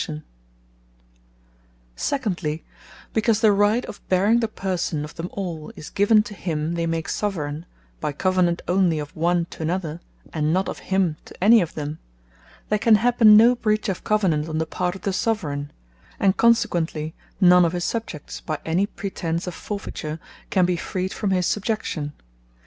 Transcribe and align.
2. 0.01 0.03
Soveraigne 0.03 0.15
Power 0.15 0.25
Cannot 1.45 1.45
Be 1.45 1.51
Forfeited 1.93 1.99
Secondly, 2.33 2.63
Because 3.13 3.41
the 3.41 3.51
Right 3.51 3.85
of 3.85 4.09
bearing 4.09 4.39
the 4.39 4.47
Person 4.47 5.03
of 5.05 5.13
them 5.13 5.29
all, 5.31 5.71
is 5.75 5.91
given 5.91 6.23
to 6.23 6.33
him 6.33 6.73
they 6.73 6.87
make 6.87 7.07
Soveraigne, 7.07 7.65
by 7.99 8.11
Covenant 8.11 8.63
onely 8.67 8.97
of 8.97 9.15
one 9.15 9.45
to 9.51 9.61
another, 9.61 10.01
and 10.33 10.51
not 10.51 10.67
of 10.67 10.79
him 10.89 11.17
to 11.25 11.35
any 11.39 11.61
of 11.61 11.75
them; 11.75 11.99
there 12.69 12.79
can 12.79 12.95
happen 12.95 13.37
no 13.37 13.53
breach 13.53 13.89
of 13.89 14.03
Covenant 14.03 14.49
on 14.49 14.57
the 14.57 14.65
part 14.65 14.95
of 14.95 15.03
the 15.03 15.13
Soveraigne; 15.13 15.69
and 16.19 16.35
consequently 16.35 17.13
none 17.39 17.63
of 17.63 17.73
his 17.73 17.83
Subjects, 17.85 18.41
by 18.43 18.57
any 18.65 18.87
pretence 18.87 19.45
of 19.45 19.53
forfeiture, 19.53 20.19
can 20.49 20.65
be 20.65 20.77
freed 20.77 21.13
from 21.13 21.29
his 21.29 21.45
Subjection. 21.45 22.13